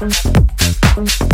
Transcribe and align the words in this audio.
Thank 0.00 1.20
you. 1.20 1.29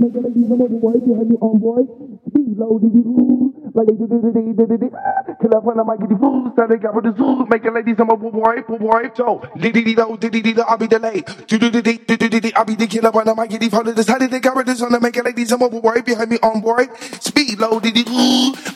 The 0.00 0.06
make 0.06 0.16
a 0.16 0.20
lady 0.26 0.48
some 0.48 0.58
more 0.58 0.68
boy 0.68 0.92
behind 1.00 1.28
me 1.28 1.36
on 1.40 1.58
boy. 1.60 1.84
Speed 2.28 2.56
low, 2.56 2.78
did 2.78 2.94
you 2.94 3.52
like 3.74 3.86
they 3.86 3.94
did 3.94 4.10
it, 4.10 4.56
they 4.56 4.66
did 4.66 4.82
it. 4.82 4.92
Kill 5.40 5.54
up 5.56 5.66
on 5.66 5.86
my 5.86 5.96
giddy 5.96 6.16
fool, 6.16 6.52
so 6.56 6.66
they 6.66 6.76
got 6.76 6.94
with 6.94 7.04
the 7.04 7.14
zoo, 7.16 7.46
make 7.46 7.64
a 7.64 7.70
lady 7.70 7.94
some 7.96 8.08
more 8.08 8.16
boy, 8.16 8.62
boy. 8.66 9.10
So, 9.14 9.42
diddy 9.56 9.84
diddy 9.84 9.94
do, 9.94 10.16
diddy 10.16 10.42
diddy 10.42 10.62
I'll 10.62 10.78
be 10.78 10.86
delayed. 10.88 11.26
Do 11.46 11.58
do 11.58 11.70
do 11.70 11.82
do 11.82 12.16
do 12.16 12.28
do 12.28 12.50
I'll 12.56 12.64
be 12.64 12.74
the 12.74 12.86
killer 12.86 13.12
on 13.12 13.36
my 13.36 13.46
giddy 13.46 13.68
honey, 13.68 13.92
the 13.92 14.04
honey, 14.04 14.26
the 14.26 14.40
gummy, 14.40 14.64
the 14.64 14.74
gonna 14.74 15.00
make 15.00 15.16
a 15.16 15.22
lady 15.22 15.44
some 15.44 15.60
more 15.60 15.70
boy 15.70 16.02
behind 16.02 16.30
me 16.30 16.38
on 16.42 16.60
boy. 16.60 16.88
Speed 17.20 17.58
low, 17.58 17.78
diddy 17.80 18.04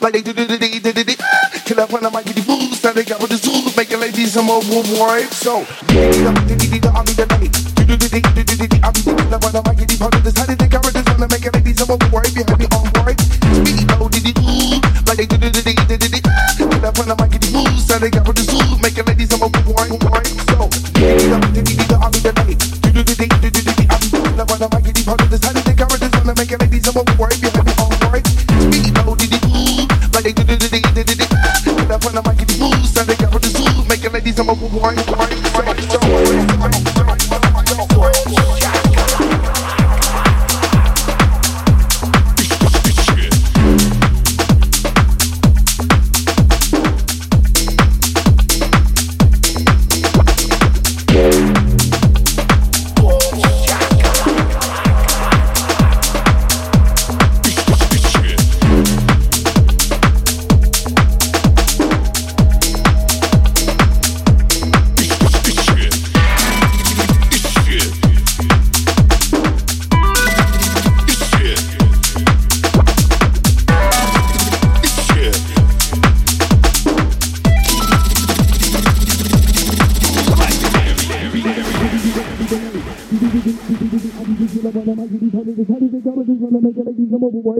like 0.01 0.13
they 0.13 0.21
did 0.21 0.39
it, 0.39 0.59
they 0.59 0.79
did 0.79 1.09
it. 1.09 1.19
Kill 1.65 1.79
up 1.79 1.93
on 1.93 2.11
my 2.13 2.23
giddy 2.23 2.41
fool, 2.41 2.61
so 2.77 2.93
they 2.93 3.03
got 3.03 3.19
with 3.21 3.31
the 3.31 3.37
zoo, 3.37 3.73
make 3.75 3.91
a 3.91 3.97
lady 3.97 4.25
some 4.25 4.45
more 4.45 4.61
boy. 4.61 5.25
So, 5.31 5.65
diddy 5.87 6.23
diddy 6.47 6.79
diddy 6.79 6.87
I'll 6.87 7.03
be 7.03 7.04
delayed. 7.04 7.04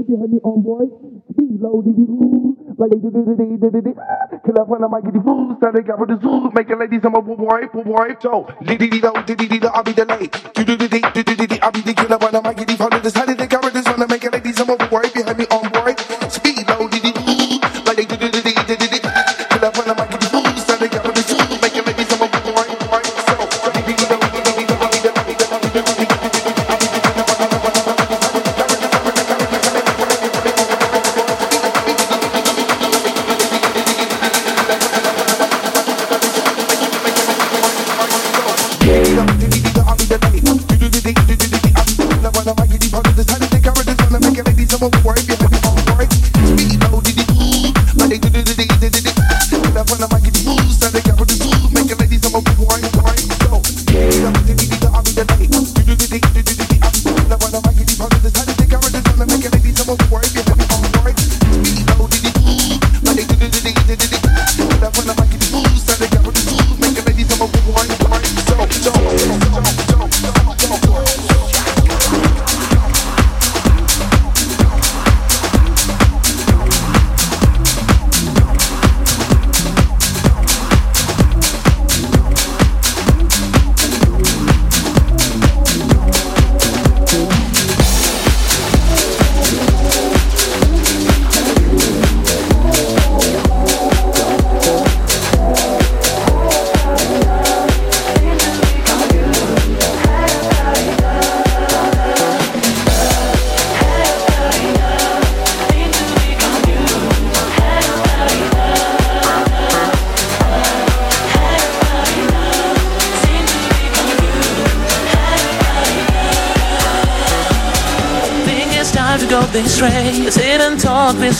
Behind 0.07 0.31
me 0.31 0.39
on 0.43 0.61
boy. 0.61 0.85
Speed 1.31 1.61
low, 1.61 1.81
did 1.81 1.97
you 1.97 2.57
like 2.77 2.91
they 2.91 2.99
did 2.99 3.15
it, 3.15 3.61
they 3.61 3.69
did 3.69 3.87
it. 3.87 3.97
Kill 4.45 4.59
up 4.59 4.69
on 4.69 4.91
my 4.91 5.01
giddy 5.01 5.19
fool, 5.23 5.55
so 5.59 5.71
they 5.71 5.81
got 5.81 5.99
with 5.99 6.09
the 6.09 6.19
zoo, 6.19 6.51
make 6.53 6.69
a 6.69 6.75
lady 6.75 6.99
some 7.01 7.13
more 7.13 7.23
boy, 7.23 7.67
boy. 7.71 8.15
So, 8.19 8.47
diddy 8.63 8.89
diddy 8.89 9.01
do, 9.01 9.11
diddy 9.25 9.47
diddy 9.47 9.67
I'll 9.67 9.83
be. 9.83 9.93
Do 9.93 10.63
do 10.65 10.75
do 10.77 10.87
do 10.87 10.99
do 10.99 11.23
do 11.23 11.47
do 11.47 11.57
I'll 11.61 11.71
be 11.71 11.81
the 11.81 11.93
killer 11.93 12.19
on 12.19 12.43
my 12.43 12.53
giddy 12.53 12.75
fool, 12.75 12.89
this 12.89 13.15
how 13.15 13.25
did 13.25 13.37
they 13.37 13.47
with 13.63 13.73
this 13.73 13.85
one, 13.85 14.07
make 14.09 14.23
a 14.25 14.29
lady 14.29 14.51
some 14.51 14.67
more 14.67 14.77
boy 14.77 15.04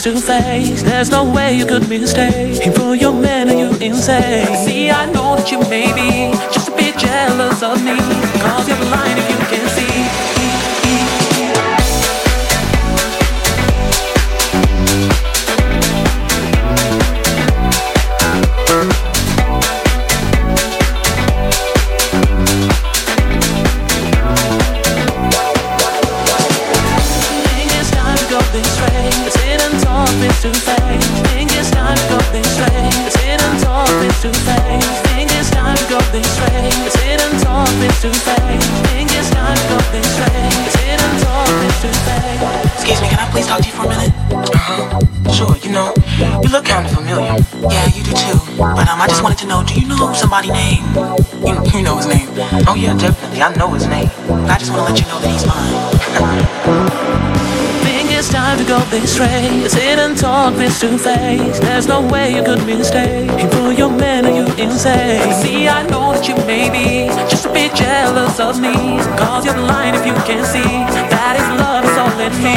to 0.06 0.20
face. 0.20 0.82
There's 0.84 1.10
no 1.10 1.24
way 1.24 1.56
you 1.56 1.66
could 1.66 1.88
mistake. 1.88 2.62
Him 2.62 2.72
for 2.72 2.94
your 2.94 3.12
man 3.12 3.48
and 3.48 3.58
you 3.58 3.70
insane. 3.84 4.45
Familiar. 46.84 47.38
Yeah, 47.70 47.86
you 47.94 48.02
do 48.02 48.10
too. 48.12 48.38
But 48.58 48.88
um, 48.88 49.00
I 49.00 49.06
just 49.08 49.22
wanted 49.22 49.38
to 49.38 49.46
know, 49.46 49.62
do 49.64 49.74
you 49.80 49.86
know 49.86 50.12
somebody 50.12 50.50
named? 50.50 50.84
You, 51.46 51.54
you 51.72 51.82
know 51.82 51.96
his 51.96 52.06
name. 52.06 52.28
Oh 52.68 52.74
yeah, 52.76 52.94
definitely. 52.96 53.40
I 53.42 53.54
know 53.54 53.70
his 53.72 53.86
name. 53.86 54.10
I 54.50 54.58
just 54.58 54.70
want 54.72 54.84
to 54.84 54.88
let 54.92 55.00
you 55.00 55.06
know 55.08 55.20
that 55.20 55.30
he's 55.30 55.46
mine. 55.46 56.96
Think 57.86 58.10
it's 58.10 58.28
time 58.28 58.58
to 58.58 58.64
go 58.64 58.80
this 58.90 59.18
way. 59.18 59.66
Sit 59.68 59.98
and 59.98 60.16
talk 60.16 60.54
face 60.54 60.80
to 60.80 60.98
face. 60.98 61.58
There's 61.60 61.86
no 61.86 62.00
way 62.06 62.34
you 62.34 62.42
could 62.42 62.64
mistake. 62.66 63.30
For 63.52 63.72
your 63.72 63.90
man, 63.90 64.26
are 64.26 64.36
you 64.36 64.46
insane? 64.56 65.32
See, 65.34 65.68
I 65.68 65.86
know 65.86 66.12
that 66.12 66.26
you 66.28 66.34
may 66.46 66.68
be 66.70 67.08
just 67.30 67.46
a 67.46 67.52
bit 67.52 67.74
jealous 67.74 68.38
of 68.40 68.58
me. 68.60 68.98
Cause 69.16 69.44
you're 69.44 69.54
blind 69.54 69.96
if 69.96 70.04
you 70.04 70.14
can't 70.24 70.46
see 70.46 70.84
that 71.26 71.36
is 71.40 71.48
love 71.60 71.84
is 71.84 71.96
all 71.98 72.20
in 72.20 72.32
me. 72.42 72.54